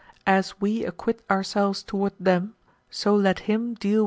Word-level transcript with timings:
As 0.25 0.59
we 0.59 0.83
acquit 0.83 1.21
ourselves 1.29 1.83
toward 1.83 2.13
them, 2.19 2.55
so 2.89 3.15
let 3.15 3.41
Him 3.41 3.75
deal 3.75 3.99
with 3.99 3.99
us." 3.99 3.99